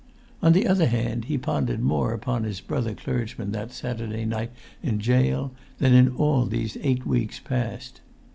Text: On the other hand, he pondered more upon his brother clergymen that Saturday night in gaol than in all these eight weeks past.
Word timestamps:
On 0.41 0.53
the 0.53 0.65
other 0.65 0.87
hand, 0.87 1.25
he 1.25 1.37
pondered 1.37 1.79
more 1.79 2.11
upon 2.11 2.43
his 2.43 2.59
brother 2.59 2.95
clergymen 2.95 3.51
that 3.51 3.71
Saturday 3.71 4.25
night 4.25 4.49
in 4.81 4.97
gaol 4.97 5.51
than 5.77 5.93
in 5.93 6.09
all 6.15 6.47
these 6.47 6.75
eight 6.81 7.05
weeks 7.05 7.39
past. 7.39 8.01